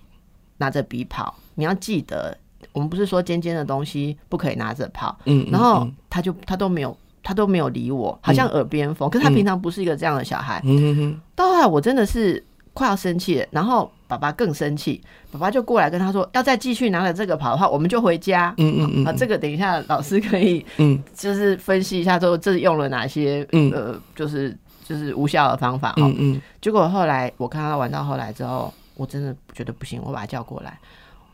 [0.58, 2.38] 拿着笔跑，你要记得，
[2.72, 13.92] 我们不是说尖尖的东西不可以拿着跑，嗯，然后他就他都没有他都没有理我，好像耳边风，可是他平常不是一个这样的小孩，嗯哼，到后来我真的是快要生气了，然后。
[14.10, 15.00] 爸爸更生气，
[15.32, 25.94] 爸爸就过来跟他说：“要再继续拿着这个跑的话，我们就回家。”嗯嗯嗯，啊，这个等一下老师可以，嗯，就是分析一下，说这用了哪些，嗯呃，就是就是无效的方法。
[25.98, 26.42] 嗯嗯。
[26.60, 30.80] 结果后来我看他玩到后来之后，我真的觉得不行，我把他叫过来，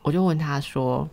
[0.02, 1.08] 我就问他说：“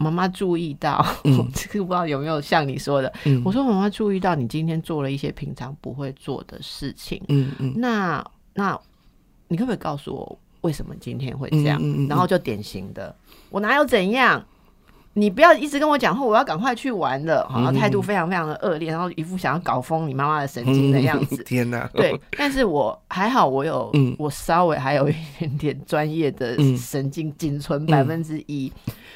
[0.00, 1.04] 妈妈注意到，
[1.54, 3.12] 这个不知道有没有像你说的？
[3.44, 7.22] 我说妈妈注意到你今天做了一些平常不会做的事情。
[7.28, 8.78] 嗯嗯，那。”那
[9.46, 11.80] 你可不可以告诉我为什么今天会这样？
[12.08, 13.14] 然后就典型的，
[13.48, 14.44] 我哪有怎样？
[15.14, 21.42] 你不要一直跟我讲话，我要赶快去玩了，好像态度非常非常的恶劣，然后一副想要搞疯你妈妈的神经的样子。
[21.46, 21.88] 天哪！
[21.94, 28.70] 对，但是我还好，我有，我稍微还有一点点专业的神经，仅存百分之一。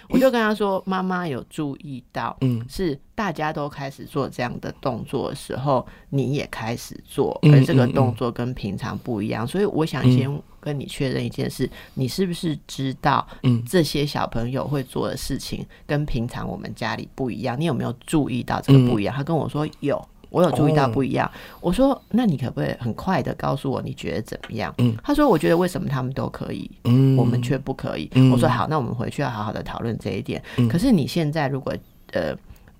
[0.08, 9.46] 我就跟他说：“妈妈有注意到，嗯，是大家都开始做这样的动作的时候，你也开始做，而这个动作跟平常不一样。
[9.46, 17.58] 所以我想先跟你确认一件事：你是不是知道，嗯，这些小朋友会做的事情跟平常我们家里不一样？
[17.58, 20.02] 你有没有注意到这个不一样？”他跟我说有。
[20.34, 24.74] 我有注意到不一样，我说那你可不可以很快的告诉我你觉得怎么样？
[24.78, 28.10] 嗯，他说我觉得为什么他们都可以，嗯，我们却不可以。
[28.32, 30.42] 我说好，那我们回去要好好的讨论这一点。
[30.68, 31.72] 可是你现在如果
[32.12, 32.34] 呃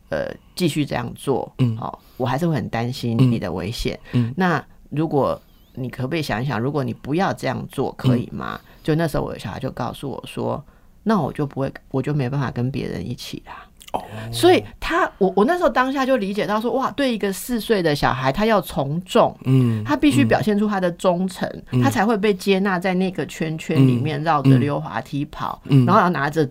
[0.08, 3.96] 呃继续这样做，嗯，好，我还是会很担心你的危险。
[4.12, 5.40] 嗯，那如果
[5.74, 8.60] 你可不可以想一想，如果你不要这样做，可以吗？
[8.82, 10.62] 就那时候我的小孩就告诉我说，
[11.04, 13.66] 那我就不会，我就没办法跟别人一起啦。
[14.32, 21.48] 所以他，我我那时候当下就理解到说，哇，对一个四岁的小孩，他要从众，嗯，他必须表现出他的忠诚，
[21.82, 26.48] 他才会被接纳在那个圈圈里面绕着溜滑梯跑，然后要拿着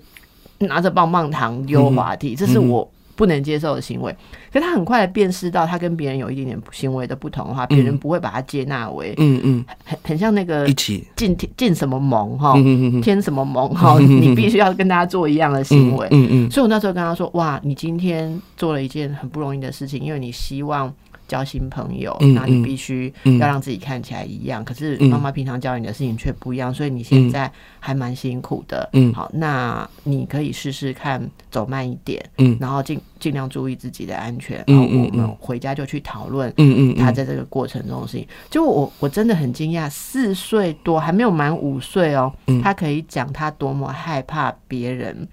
[0.60, 2.90] 拿着棒棒糖溜滑梯，这是我。
[3.16, 4.16] 不能接受的行为，
[4.52, 11.08] 可他很快辨识到他跟别人有一点点行为的不同的话，别人不会把他接纳为，嗯嗯，很很像那个一起。
[11.16, 12.54] 进进什么盟哈，
[13.02, 20.94] 添什么盟哈，你必须要跟大家做一样的行为，嗯嗯，所以我那时候跟他说，哇，你今天做了一件很不容易的事情，因为你希望。
[21.34, 24.64] 交新朋友，那你必须要让自己看起来一样。
[24.64, 28.88] 可是妈妈平常教你的事情却不一样，所以你现在还蛮辛苦的。
[28.94, 34.64] 嗯，好，那你可以试试看走慢一点，嗯，然后尽尽量注意自己的安全。
[34.68, 38.28] 然后我们回家就去讨论，嗯嗯，他在这个过程中的事情。
[38.52, 45.28] 就我我真的很惊讶，四岁多还没有满五岁哦，他可以讲他多么害怕别人。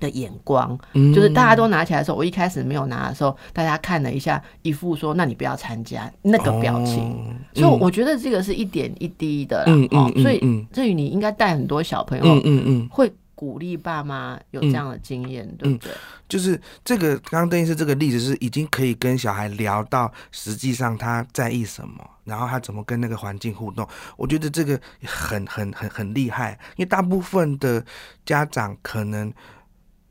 [0.00, 1.14] 的眼光，嗯。
[1.14, 15.92] 就是大家都拿起来的时候，我一开始没有拿的时候，大家看了一下，一副说“那你不要参加”那个表情，所以我觉得这个是一点一滴的啦，哦，所以至于你应该带很多小朋友，嗯嗯嗯，会鼓励爸妈有这样的经验，对不对？
[16.28, 23.86] 就是这个刚刚邓医师这个例子是已经可以跟小孩聊到实际上他在意什么，然后他怎么跟那个环境互动，
[24.16, 27.84] 我觉得这个很很很很厉害，因为大部分的
[28.24, 29.32] 家长可能。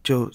[0.04, 0.26] 就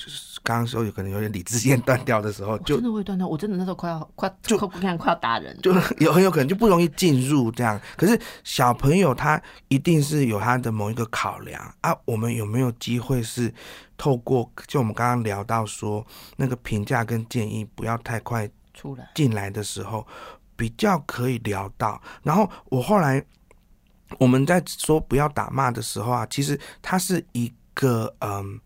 [0.43, 3.27] 刚刚说有可能有点理智线断掉的时候，就真的会断掉。
[3.27, 7.81] 我真的那时候快要快就快看快要打人，就有很 有可能就不容易进入这样。
[7.97, 11.97] 可是小朋友他一定是有他的某一个考量啊。
[12.05, 13.53] 我们有没有机会是
[13.97, 20.07] 透过就我们刚刚聊到说那个评价跟建议不要太快出来进来的时候，
[20.57, 22.01] 比较可以聊到。
[22.23, 23.25] 然后我后来
[24.19, 28.61] 我们在说不要打骂的时候啊，其实它是一个嗯。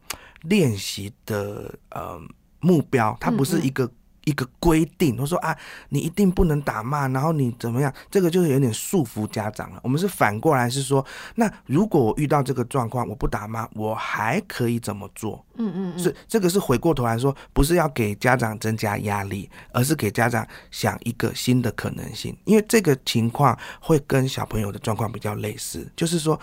[0.49, 2.21] 练习的呃
[2.61, 3.91] 目标，它不是一个
[4.25, 5.17] 一个规定。
[5.19, 5.57] 我说啊，
[5.89, 7.93] 你一定不能打骂，然后你怎么样？
[8.11, 9.81] 这个就是有点束缚家长了。
[9.83, 11.05] 我们是反过来是说，
[11.37, 15.45] 那如果我遇到这个状况，我不打骂，我还可以怎么做？
[15.57, 22.37] 嗯嗯，是这个是回过头来说，不是要给家长增加压力，而是给家长想一个新的可能性。
[22.45, 26.39] 因为这个情况会跟小朋友的状况比较类似，就是说。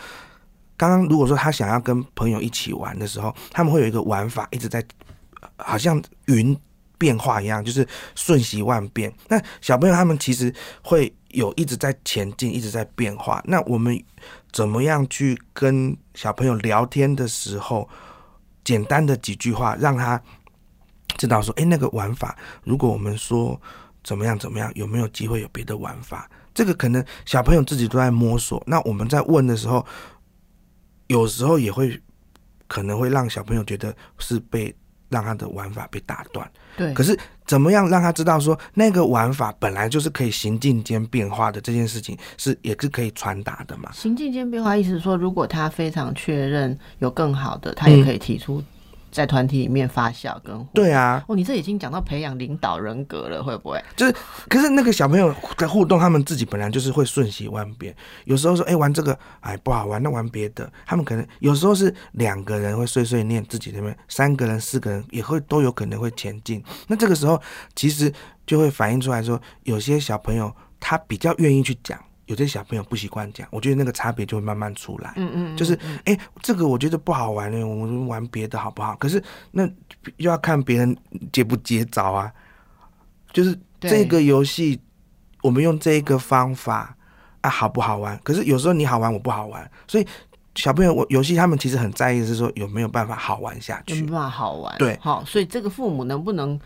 [0.78, 4.84] 刚刚如果说他想要跟朋友一起玩的时候，他们会有一个玩法一直在，
[5.58, 6.58] 好像云
[6.98, 9.14] 变化一样，就是瞬息万变。
[9.30, 13.42] 那小朋友他们其实会有一直在前进，一直在变化。
[13.46, 13.98] 那我们
[14.52, 17.88] 怎么样去跟小朋友聊天的时候，
[18.64, 20.22] 简单的几句话让他
[21.18, 23.60] 知道说，哎，那个玩法，如果我们说
[24.04, 26.30] 怎么样怎么样，有没有机会有别的玩法？
[26.54, 28.62] 这个可能小朋友自己都在摸索。
[28.68, 29.86] 那我们在问的时候。
[31.08, 32.02] 有时候也会
[32.68, 34.74] 可能会让小朋友觉得是被
[35.10, 36.50] 让他的玩法被打断。
[36.76, 36.94] 对。
[36.94, 43.92] 可是怎么样让他知道说那个玩法本来就是可以行进间变化的这件事情是也是可以传达的嘛？
[43.94, 48.64] 行进间变化意思是说，如果他非常确认有更好的，他也可以提出。
[49.16, 53.82] 在团体里面发酵跟对啊，哦，你这已经讲到培养领导人格了，会不会？
[53.96, 54.14] 就是，
[54.50, 57.96] 可是那个小朋友在互动，他们自己本来就是会瞬息万变。
[58.26, 60.70] 有时候说，哎，玩这个，哎，不好玩，那玩别的。
[60.86, 66.62] 他们可能有时候是两个人会碎碎念自己那边，三个人、四个人也会都有可能会前进。
[66.88, 67.42] 那这个时候，
[67.74, 68.12] 其实
[68.46, 71.98] 就会反映出来说，有些小朋友他比较愿意去讲。
[72.28, 75.14] 有些小朋友不习惯讲，我觉得那个差别就会慢慢出来。
[75.16, 78.96] 嗯嗯，就是哎，这个我觉得不好玩呢，我们玩别的好不好？
[78.96, 79.64] 可是那
[80.18, 80.98] 又要看别人
[81.32, 82.32] 接不接招啊。
[83.34, 84.80] 就是这个游戏，
[85.42, 86.96] 我们用这个方法
[87.42, 88.18] 啊好不好玩？
[88.24, 90.08] 可是有时候你好玩，我不好玩，所以
[90.56, 94.74] 小朋友我游戏他们其实很在意的是说有没有办法好玩下去，有没有办法好玩？
[94.78, 96.58] 对好，所以这个父母能不能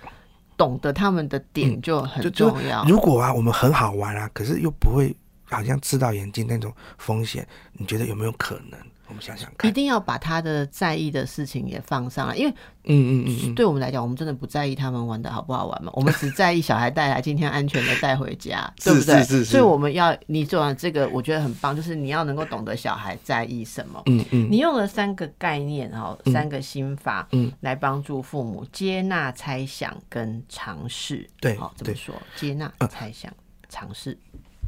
[0.55, 2.85] 懂得他们的点就很就就重要。
[2.85, 5.15] 如果啊我们很好玩啊，可是又不会
[5.49, 8.79] 好像刺到眼睛那种风险，你觉得有没有可能？
[9.07, 12.51] 我们想想看一，定要把他的在意的事情也放上来，因为
[12.83, 19.15] 嗯嗯嗯嗯，对我们来讲，我们真的不在意他们玩的好不好玩嘛，我们只在意小孩带来今天安全的带回家， 对不对？
[19.23, 23.99] 是是是所以我们要你做完这个，我觉得很棒，就是你要能够懂得小孩在意什么。
[24.05, 31.27] 嗯嗯你用了三个概念哈，三个心法，嗯，来帮助父母接纳、猜想跟尝试。
[31.41, 32.13] 对好，怎对么说？
[32.35, 33.33] 接纳、猜想、
[33.67, 34.15] 尝试。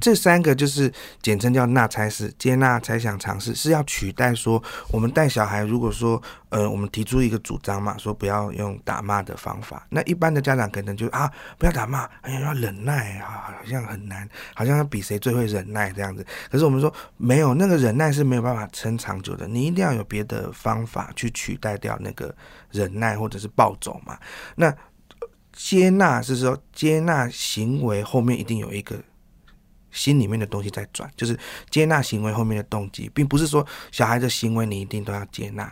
[0.01, 16.25] 这三个就是简称叫纳猜式，接纳、猜想、尝试，是要取代说我们带小孩，如果说呃我们提出一个主张嘛，说不要用打骂的方法，那一般的家长可能就啊不要打骂，哎呀要忍耐啊，好像很难，好像要比谁最会忍耐这样子。
[16.49, 22.35] 可是我们说没有，那个忍耐是没有办法撑长久的，你一定要有别的方法去取代掉那个
[22.71, 24.17] 忍耐或者是暴走嘛。
[24.55, 24.75] 那
[25.53, 28.99] 接纳是说接纳行为后面一定有一个。
[29.91, 31.37] 心里面的东西在转，就是
[31.69, 35.71] 接纳行为后面的动机，并不是说小孩的行为你一定都要接纳，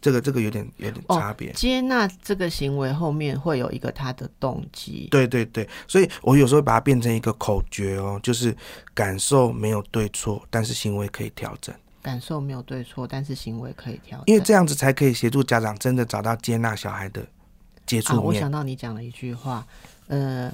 [0.00, 1.52] 这个这个有点有点差别。
[1.52, 5.08] 接纳这个行为后面会有一个他的动机。
[5.10, 8.56] 对对对，所以我有时候把它变成一个口诀哦，就是
[8.94, 14.24] 感受没有对错，但是行为可以调整，感受没有对错，但是行为可以调整。
[14.26, 17.24] 因为这样子才可以协助家长真的找到接纳小孩的
[17.86, 18.24] 接啊，触面。
[18.24, 19.64] 我想到你讲了一句话，
[20.08, 20.52] 呃，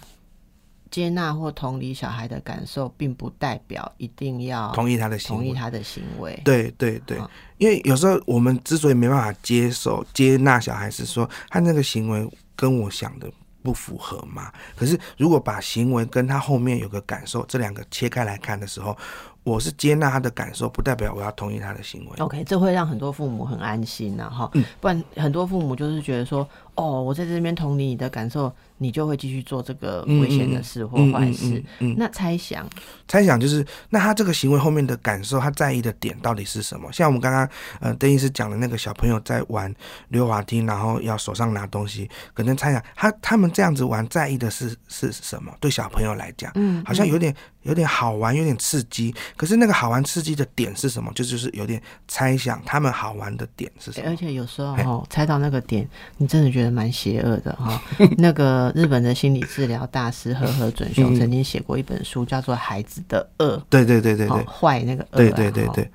[0.90, 6.40] 接纳或同理小孩的感受，并不代表一定要同意他的行为，同意他的行为。
[6.44, 13.30] 对对对好，因为有时候我们之所以没办法接受接纳小孩，是说他那个行为跟我想的
[13.62, 14.52] 不符合嘛。
[14.76, 18.96] 可是如果把行为跟他后面有个感受这两个切开来看的时候，
[19.44, 22.12] 我是接纳他的感受，不代表我要同意他的行为。
[22.18, 31.62] OK，这会让很多父母很安心呐、哈、嗯不然很多父母就是觉得说，哦，我在这边同理你的感受，你就会继续做这个危险的事或嗯坏事。
[31.96, 32.66] 那猜想，
[33.06, 36.90] 猜想就是，那他这个行为后面的感受，他在意的点到底是什么？
[36.92, 37.48] 像我们刚刚
[37.80, 39.72] 呃，邓医师讲的那个小朋友在玩
[40.08, 45.52] 溜滑梯，然后要手上拿东西，可能猜想他他们这样子玩在意的是是什么？
[45.60, 49.14] 对小朋友来讲，嗯，好像有点有点好玩，有点刺激。
[49.36, 51.12] 可是那个好玩刺激的点是什么？
[51.14, 54.06] 就就是有点猜想他们好玩的点是什么？
[54.06, 57.82] 欸而且有时候哦，猜到那个点，你真的觉得蛮邪恶的哈。
[58.16, 65.90] 那个日本的心理治疗大师和和准雄曾经写过一本书，叫做《孩子的恶》，对对对对哦对坏那个恶啊，对对对对，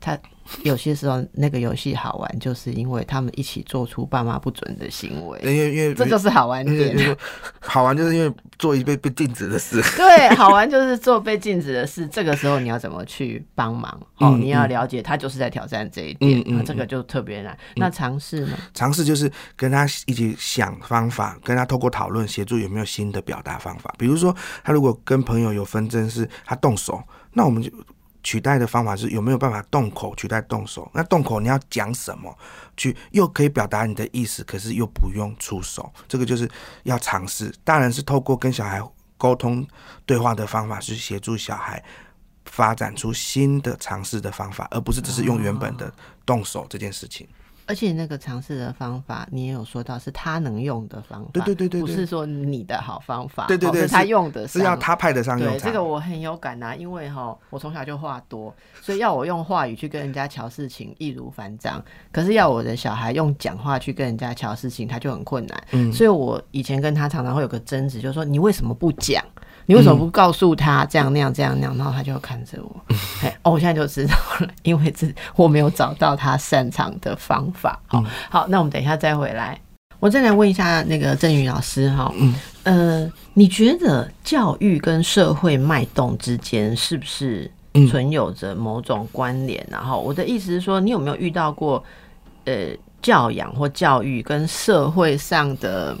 [0.00, 0.18] 他
[0.64, 7.16] 有些时候那个游戏好玩，就是因为他们一起做出爸妈不准的行为，因为因为这就是好玩点。
[7.60, 9.82] 好玩，就是因为做一被被禁止的事。
[9.96, 13.90] 对， 好玩就是做被禁止的事，这个时候你要怎么去帮忙？
[14.18, 17.56] 哦，嗯你要了解他就是在挑战这一点，这个就特别难。
[17.76, 18.56] 那尝试呢？
[18.72, 23.94] 尝试就是跟他一起想方法，跟他透过讨论协助有没有新的表达方法。
[23.98, 27.70] 比如说，他如果跟朋友有纷争，是他动手，那我们就
[28.26, 30.90] 取代的方法是有没有办法动口取代动手？
[30.92, 32.36] 那动口你要讲什么，
[32.76, 36.50] 去又可以表达你的意思，可是又不用出手，这个就是
[36.82, 37.54] 要尝试。
[37.62, 38.82] 大人是透过跟小孩
[39.16, 39.64] 沟通
[40.04, 41.80] 对话的方法，去协助小孩。
[42.46, 45.92] 发展出新的尝试的方法，而不是只是用原本的
[46.24, 47.26] 动手这件事情。
[47.66, 55.66] 而且那个尝试的方法，你也有说到是他能用的方法，对对对对对不是说你的好方法，对对对哦是他用的上，是要他派得上用对，场。
[55.66, 61.84] 这个我很有感啊、因为哈，我从小就话多，所以要我用话语去跟人家瞧事情，易如反掌。
[62.12, 65.64] 可是要我的小孩用讲话去跟人家瞧事情，他就很困难。
[65.72, 69.24] 嗯所以我以前跟他常常会有个争执，就是说你为什么不讲？
[69.66, 71.76] 你为什么不告诉他这样那样这样那样？
[71.76, 72.80] 然后他就看着我，
[73.22, 77.78] 哎，哦，我现在就知道了， 因为这我没有找到他擅长的方法。
[77.86, 79.60] 好，好，那我们等一下再回来。
[79.98, 89.66] 我再来问一下那个郑宇老师哈，嗯呃，你觉得教育跟社会脉动之间是不是嗯存有着某种关联？
[89.70, 91.82] 然后我的意思是说，你有没有遇到过
[92.44, 92.68] 呃
[93.00, 95.96] 教养或教育跟社会上的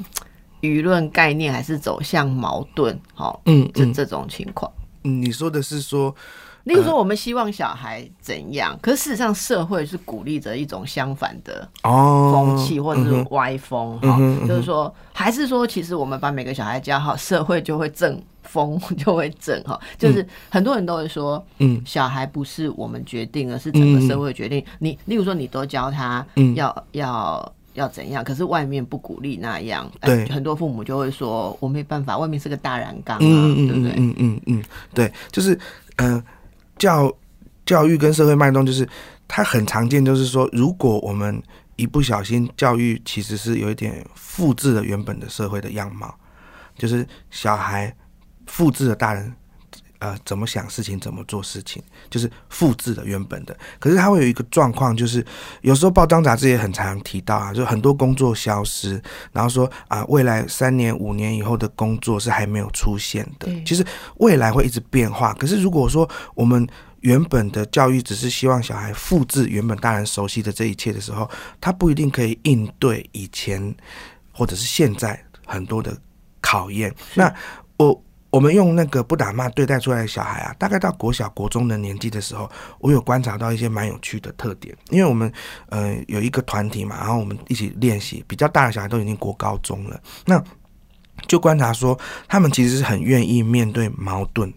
[0.66, 2.98] 舆论概念还是走向矛盾？
[3.14, 4.70] 好，嗯嗯这这种情况。
[5.04, 6.14] 嗯，你说的是说，
[6.64, 19.78] 例如说，我们希望小孩怎样，可是事实上社会是鼓励着一种相反的哦，风气或者是歪风哈、嗯嗯哼就是说，还是说，其实我们把每个小孩教好，社会就会正风 就会正哈。
[19.96, 24.64] 就是很多人都会说，嗯小孩不是我们决定，而是整个社会决定。
[24.80, 27.52] 你例如说，你都教他嗯要、要。
[27.76, 28.24] 要怎样？
[28.24, 35.54] 可是外面不鼓励那样，对呃很多父母就会说：“我没办法，外面是个大染缸啊，嗯嗯对不对？”嗯嗯嗯嗯，对，就是
[35.96, 36.24] 嗯、呃
[36.78, 37.12] 教
[37.64, 38.88] 教育跟社会脉动，就是
[39.28, 41.42] 它很常见，就是说，如果我们
[41.76, 46.14] 一不小心，教育其实是有一点复制了原本的社会的样貌，
[46.76, 47.94] 就是小孩
[48.46, 49.32] 复制了大人。
[49.98, 53.56] 呃，怎么想事情，怎么做事情，就是复制的原本的。
[53.78, 55.24] 可是它会有一个状况，就是
[55.62, 59.00] 有时候报章杂志也很常提到啊，就很多工作消失，
[59.32, 63.48] 然后说啊，未来三年、五年以后的工作是还没有出现的。
[63.64, 63.84] 其实
[64.18, 65.32] 未来会一直变化。
[65.34, 66.66] 可是如果说我们
[67.00, 71.30] 原本的教育只是希望小孩复制原本大人熟悉的这一切的时候，
[71.60, 73.74] 他不一定可以应对以前
[74.32, 75.96] 或者是现在很多的
[76.40, 76.94] 考验。
[77.14, 77.32] 那
[77.78, 78.02] 我。
[78.28, 82.50] 我们用那个不打骂对待出来的小孩啊，大概到国小、国中的年纪的时候，
[82.80, 84.76] 我有观察到一些蛮有趣的特点。
[84.90, 85.32] 因为我们
[85.70, 90.42] 呃有一个团体嘛，然后我们一起练习，比较大的小孩都已经国高中了，那
[91.26, 91.98] 就观察说，
[92.28, 94.52] 他们其实是很愿意面对矛盾，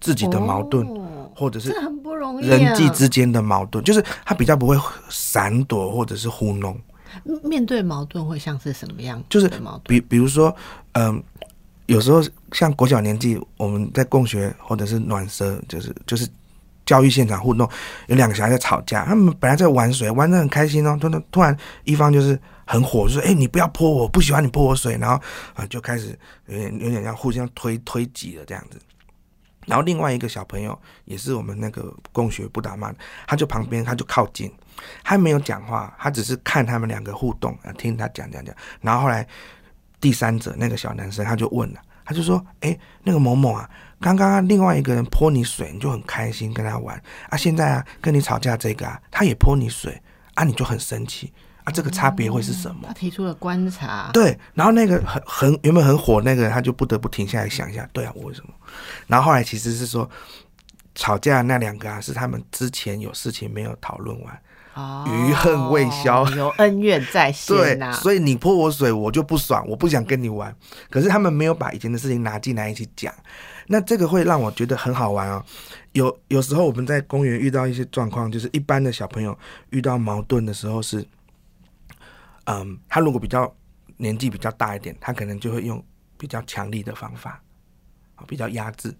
[0.00, 0.86] 自己的矛盾，
[1.34, 4.74] 或者是很不容易人际之间的矛盾，就是他比较不会
[5.10, 6.80] 闪躲或者是糊弄。
[7.42, 9.22] 面对矛盾会像是什么样？
[9.28, 9.50] 就是
[9.84, 10.54] 比比如说，
[10.92, 11.22] 嗯。
[11.86, 12.20] 有时候
[12.52, 16.28] 像国小年纪，我们在共学或者是暖舌，就是就是
[16.84, 17.68] 教育现场互动，
[18.08, 25.20] 有两个小孩在吵架，他们本来在玩水，玩的很开心哦，突然突然一方就是很火，就说：“哎，你不要泼我，不喜欢你泼我水。”然后
[25.54, 28.80] 啊，就开始有点有点像互相推推挤了这样子。
[29.66, 32.92] 然后另外一个小朋友也是我们那个共学不打骂，
[33.26, 34.52] 他就旁边他就靠近，
[35.04, 38.52] 他没有讲话，他只是看他们两个互动啊，听他讲讲讲。
[38.80, 39.24] 然后后来。
[40.00, 43.68] 第三者那个小男生他就问了，他就说：“哎，那个某某啊，
[44.00, 47.36] 刚刚另外一个人泼你水，你就很开心跟他玩啊。
[47.36, 50.00] 现在啊，跟你吵架这个啊，他也泼你水
[50.34, 51.32] 啊，你就很生气
[51.64, 51.72] 啊。
[51.72, 54.10] 这个差别会是什么？”他提出了观察。
[54.12, 58.50] 对，然后那个很很原本很火那个人，他就不得不停下来想一下，对啊，我为什么？
[59.06, 60.08] 然后后来其实是说，
[60.94, 64.40] 吵架那两个啊，是他们之前有事情没有讨论完。
[65.06, 67.92] 余恨未消，有恩怨在心对。
[67.92, 70.54] 所以你泼我水，我就不爽，我不想跟你玩。
[70.90, 73.12] 可是他们没有把以前的事情拿进来一起讲，
[73.68, 75.42] 那这个会让我觉得很好玩哦。
[75.92, 79.36] 有有时候我们在公园遇到一些状况，就是一般的小朋友
[79.70, 81.06] 遇到矛盾的时候是，
[82.44, 83.50] 嗯，他如果比较
[83.96, 85.82] 年纪比较大一点，他可能就会用
[86.18, 87.40] 比较强力的方法，
[88.28, 88.94] 比较压制。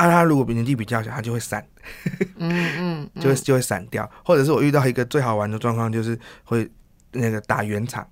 [0.00, 1.62] 啊，他如果年纪比较小，他就会散，
[2.36, 4.10] 嗯嗯，就会就会散掉。
[4.24, 6.66] 或者是我遇到一个最好玩的状况，就是会
[7.12, 8.06] 那个打圆场。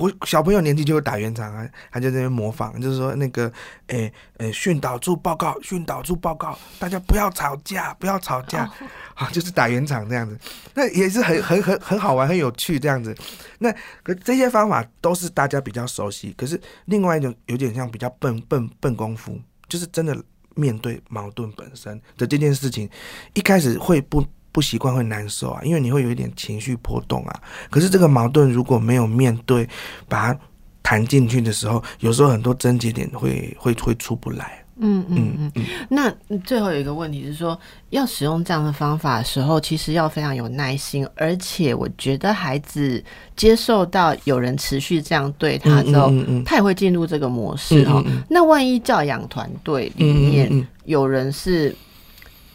[0.00, 3.52] 我小朋友年纪就会打圆场啊，他就在那边模仿，就是说那个，
[3.88, 8.68] 诶诶，训导处报告，训导处报告，大家不要吵架，不要吵架，
[9.14, 10.36] 啊，就是打圆场这样子。
[10.72, 13.14] 那也是很很很很好玩，很有趣这样子。
[13.58, 13.70] 那
[14.02, 19.38] 可这些方法都是大家比较熟悉，可是另外一种有点像比较笨笨笨功夫，
[19.68, 20.16] 就是真的。
[20.54, 22.88] 面对矛盾本身的这件事情，
[23.34, 27.42] 一开始会不不习惯，会难受啊，因为你会有一点情绪波动啊。
[27.70, 29.68] 可是这个矛盾如果没有面对，
[30.08, 30.40] 把它
[30.82, 34.63] 谈进去的时候，有时候很多症结点会会会出不来。
[34.76, 37.56] 嗯嗯嗯，那最后有一个问题是说，
[37.90, 43.02] 要使用这样的方法的时候，其实要非常有耐心，而且我觉得孩子
[43.36, 46.12] 接受到有人持续这样对他之后，
[46.44, 48.02] 他也会进入这个模式哈。
[48.28, 51.72] 那万一教养团队里面有人是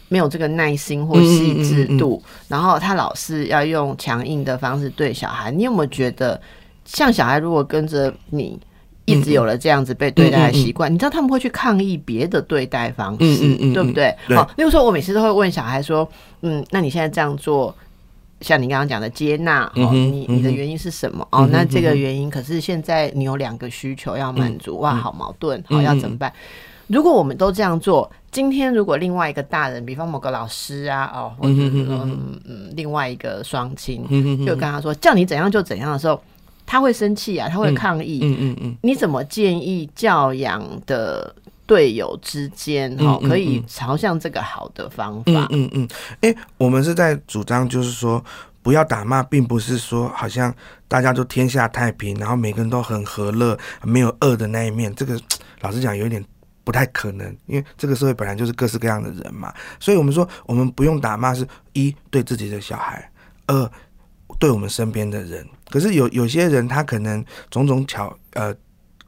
[0.08, 6.38] 没有这个耐心或细致度，然后他老是要用强硬的方式对小孩，你有没有觉得，
[6.84, 8.60] 像小孩如果跟着你？
[9.10, 13.18] 一直有了这样子被对待的习惯，你知道他们会去抗议别的对待方式，
[13.74, 14.14] 对不对？
[14.28, 16.08] 好，例如说，我每次都会问小孩说
[16.42, 17.74] ：“嗯，那你现在这样做，
[18.40, 21.26] 像你刚刚讲的接纳，哦，你你的原因是什么？
[21.30, 26.32] 哦，那这个原因可是现在你有两个需求要满足，哇，好矛盾，好要怎么办？
[26.86, 34.04] 如果我们都这样做，今天如果另外一个大人，比方某个老师啊，哦，或者嗯嗯，另外一个双亲，
[34.46, 36.20] 就跟他说叫你怎样就怎样的时候。”
[36.70, 38.20] 他会生气啊，他会抗议。
[38.22, 41.34] 嗯嗯嗯，你怎么建议教养的
[41.66, 45.48] 队友之间哈，可以朝向这个好的方法？
[45.50, 45.88] 嗯嗯，
[46.20, 48.24] 哎，我们是在主张，就是说
[48.62, 50.54] 不要打骂，并不是说好像
[50.86, 54.94] 大家都天下太平，然后每个人都很和乐，没有恶的那一面。
[54.94, 55.20] 这个
[55.62, 56.24] 老实讲，有一点
[56.62, 59.52] 不太可能，因为这个社会本来就是各式各样的人嘛。
[59.80, 63.10] 所以我们说，我们不用打骂，是一对自己的小孩，
[63.48, 63.70] 二
[64.40, 65.46] 对我们身边的人。
[65.70, 68.52] 可是有有些人，他可能种种巧呃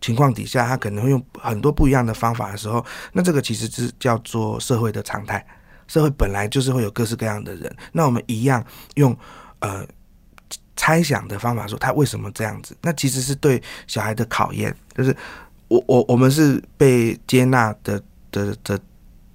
[0.00, 5.44] 情况底下，他可能会用很多不一样的方法的时候，那这个其实是叫做社会的常态。
[5.88, 8.64] 社会本来就是会有各式各样的人，那我们一样
[8.94, 9.16] 用
[9.58, 9.84] 呃
[10.76, 14.74] 猜想的方法说他为什么这样子，那其实是对小孩的考验。
[14.94, 15.14] 就是
[15.68, 18.78] 我我我们是被接纳的的的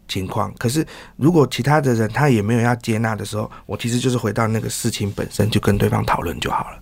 [0.08, 0.54] 情况。
[0.58, 0.86] 可是
[1.16, 6.80] 如果其他的人他也没有要接纳的时候，我其实就是回到那个事情本身，就跟对方讨论就好了。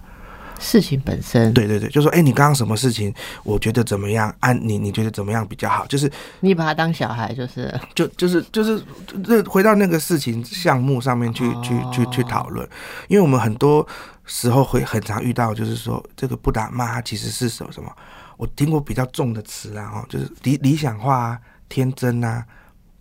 [0.58, 3.14] 事情本身，对对对，就说哎，你刚刚什么事情？
[3.44, 4.34] 我觉得怎么样？
[4.40, 5.86] 按你你觉得怎么样比较好？
[5.88, 6.10] 就是
[6.40, 8.82] 你把他当小孩，就是就就是就是
[9.22, 12.66] 这回到那个事情项目上面去去去去讨论。
[13.10, 13.86] 因为我们很多
[14.24, 17.92] 时候会很常遇到，就是说这个不打骂，它其实是什么什么？
[18.38, 22.46] 我听过比较重的词啊，哈，就是理理想化啊、天真啊、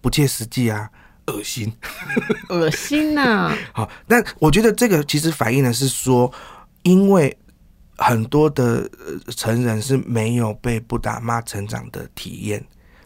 [0.04, 0.90] 不切实际啊、
[1.28, 1.72] 恶心、
[2.50, 3.56] 恶心呐。
[3.72, 6.30] 好，但我觉得这个其实反映的是说，
[6.82, 7.34] 因为。
[7.96, 8.90] 很多的
[9.36, 12.60] 成人是没有被不打骂成长的体验。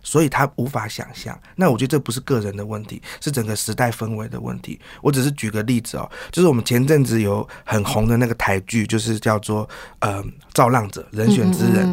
[0.08, 4.80] 所以他无法想象，那我觉得这不是个人的问题，是整个时代氛围的问题。
[5.02, 11.86] 我只是举个例子哦，就是我们前阵子有很红的那个台剧，就是叫做呃《造浪者人选之人》，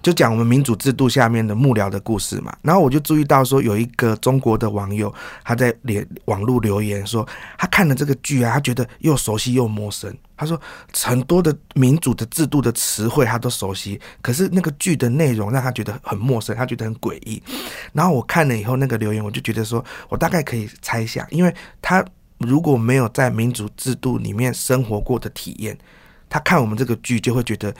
[0.00, 2.56] 就讲我们民主制度下面的幕僚的故事嘛。
[2.62, 5.14] 然后我就注意到说，有一个中国的网友
[5.44, 10.16] 他在连网络留言说，他看了这个剧啊，他觉得又熟悉又陌生。
[10.38, 10.58] 他说
[10.94, 17.42] 很多的民主的制度的词汇他都熟悉，可是那个剧的内容让他觉得很陌生，他觉得很诡异。
[17.92, 22.04] 然后我看了以后那个留言，我就觉得说，我大概可以猜想，因为他
[22.38, 25.76] 如果没有在民主制度里面生活过的体验，
[26.28, 27.74] 他看我们这个剧就会觉得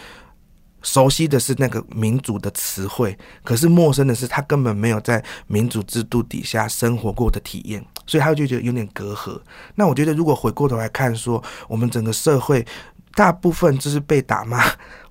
[0.82, 9.40] 熟悉的是那个民主的词汇，可是陌生的是他根本没有在民主制度底下生活过的体验，所以他就觉得有点隔阂。
[9.76, 12.66] 那我觉得如果回过头来看，说我们整个社会
[13.14, 14.64] 大部分就是被打骂。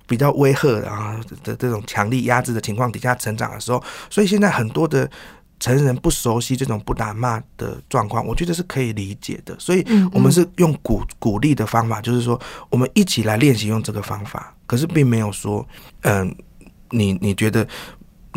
[0.08, 5.06] 比较威吓啊 的这种强力压制的情况底下成长的时候，所以现在很多的
[5.60, 9.54] 成人不熟悉这种不打骂的状况，我觉得是可以理解的。
[9.58, 12.40] 所以我们是用鼓鼓励的方法，就是说
[12.70, 15.68] 我们一起来练习用这个方法，可是并没有说，
[16.04, 16.34] 嗯，
[16.88, 17.68] 你你觉得。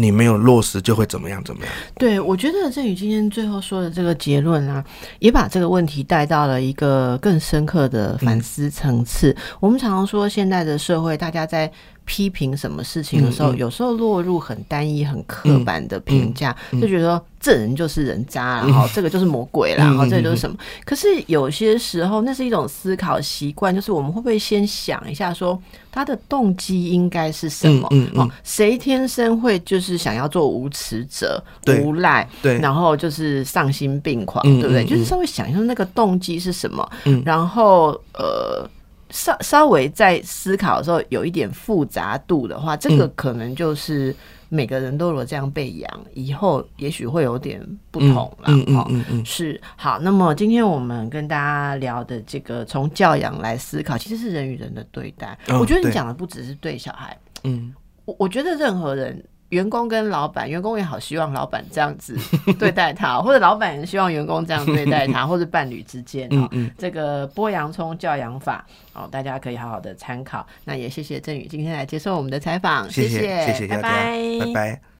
[0.01, 1.43] 你没有落实就会怎么样？
[1.43, 1.73] 怎么样？
[1.95, 4.83] 对，我觉得郑宇今天最后说的这个结论啊，
[5.19, 9.35] 也把这个问题带到了一个更深刻的反思层次。
[9.59, 11.71] 我们常常说，现在的社会，大家在。
[12.11, 20.57] 批评什么事情的时候，有时候落入很单一、很刻板的评价，就觉得说这人就是人渣，然后这个就是魔鬼啦，然后这就是什么？
[20.83, 25.57] 可是有些时候，那是一种思考习惯，就是我们会不会先想一下，说
[25.89, 27.87] 他的动机应该是什么？
[28.15, 31.41] 哦，谁天生会就是想要做无耻者、
[31.81, 32.27] 无赖？
[32.41, 34.83] 对，然后就是丧心病狂，对不对？
[34.83, 36.91] 就是稍微想一下那个动机是什么？
[37.05, 38.69] 嗯，然后呃。
[39.11, 44.15] 稍稍微在思考的时候有一点复杂度的话，这个可能就是
[44.49, 48.45] 每个人都如果这样被养，以后也许会有点不同了。
[48.47, 49.99] 嗯嗯嗯是好。
[49.99, 55.37] 那么今天我们跟大家聊的这个从教养来思考，其实是人与人的对待。
[55.59, 57.73] 我觉得你讲的不只是对小孩，嗯，
[58.05, 59.23] 我我觉得任何人。
[59.51, 62.17] 员工跟老板，员工也好希望老板这样子
[62.59, 70.45] 对待他，或者老板希望员工这样对待他，或者伴侣之间啊，这个剥洋葱教养法哦，大家可以好好的参考。
[70.65, 74.81] 那也谢谢郑宇今天来接受我们的采访，谢谢谢谢拜拜拜拜。